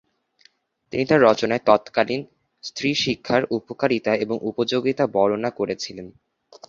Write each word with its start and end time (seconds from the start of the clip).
তিনি 0.93 1.03
তার 1.05 1.19
রচনায় 1.21 1.63
তৎকালীন 1.65 2.21
স্ত্রী 2.63 2.89
শিক্ষার 2.95 3.41
উপকারিতা 3.51 4.11
এবং 4.15 4.37
উপযোগিতা 4.41 5.03
বর্ণনা 5.07 5.49
করেছিলেন। 5.51 6.07